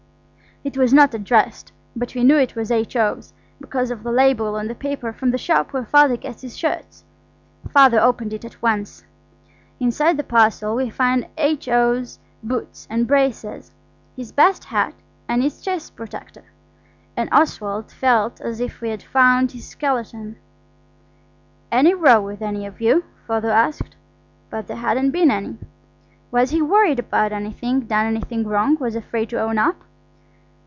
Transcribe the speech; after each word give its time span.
It 0.63 0.77
was 0.77 0.93
not 0.93 1.15
addressed, 1.15 1.71
but 1.95 2.13
we 2.13 2.23
knew 2.23 2.37
it 2.37 2.55
was 2.55 2.69
H.O.'s, 2.69 3.33
because 3.59 3.89
of 3.89 4.03
the 4.03 4.11
label 4.11 4.53
on 4.53 4.67
the 4.67 4.75
paper 4.75 5.11
from 5.11 5.31
the 5.31 5.39
shop 5.39 5.73
where 5.73 5.85
Father 5.85 6.15
gets 6.15 6.43
his 6.43 6.55
shirts. 6.55 7.03
Father 7.71 7.99
opened 7.99 8.31
it 8.31 8.45
at 8.45 8.61
once. 8.61 9.03
Inside 9.79 10.17
the 10.17 10.23
parcel 10.23 10.75
we 10.75 10.91
found 10.91 11.25
H.O.'s 11.35 12.19
boots 12.43 12.85
and 12.91 13.07
braces, 13.07 13.71
his 14.15 14.31
best 14.31 14.65
hat 14.65 14.93
and 15.27 15.41
his 15.41 15.59
chest 15.63 15.95
protector. 15.95 16.43
And 17.17 17.27
Oswald 17.33 17.89
felt 17.91 18.39
as 18.39 18.59
if 18.59 18.81
we 18.81 18.89
had 18.89 19.01
found 19.01 19.53
his 19.53 19.67
skeleton. 19.67 20.35
"Any 21.71 21.95
row 21.95 22.21
with 22.21 22.43
any 22.43 22.67
of 22.67 22.79
you?" 22.79 23.05
Father 23.25 23.49
asked. 23.49 23.95
But 24.51 24.67
there 24.67 24.77
hadn't 24.77 25.09
been 25.09 25.31
any. 25.31 25.57
"Was 26.29 26.51
he 26.51 26.61
worried 26.61 26.99
about 26.99 27.31
anything? 27.31 27.79
Done 27.87 28.05
anything 28.05 28.43
wrong, 28.47 28.77
and 28.79 28.95
afraid 28.95 29.29
to 29.29 29.41
own 29.41 29.57
up?" 29.57 29.77